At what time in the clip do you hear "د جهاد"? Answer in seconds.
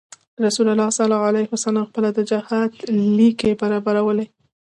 2.13-2.71